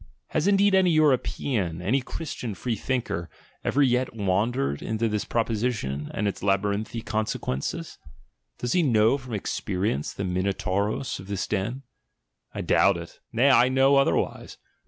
[0.29, 3.29] Has indeed any Euro pean, any Christian freethinker,
[3.63, 7.01] ever yet wandered into 1 64 THE GENEALOGY OF MORALS this proposition and its labyrinthine
[7.03, 7.97] consequences?
[8.57, 11.83] Does he know from experience the Minotauros of this den.—
[12.55, 14.57] I doubt it— nay, I know otherwise.